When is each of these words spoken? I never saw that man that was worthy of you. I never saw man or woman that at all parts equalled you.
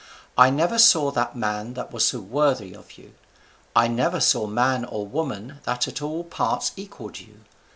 I 0.35 0.49
never 0.49 0.79
saw 0.79 1.11
that 1.11 1.35
man 1.35 1.75
that 1.75 1.93
was 1.93 2.11
worthy 2.11 2.73
of 2.73 2.97
you. 2.97 3.13
I 3.75 3.87
never 3.87 4.19
saw 4.19 4.47
man 4.47 4.83
or 4.83 5.05
woman 5.05 5.59
that 5.65 5.87
at 5.87 6.01
all 6.01 6.23
parts 6.23 6.71
equalled 6.75 7.19
you. 7.19 7.41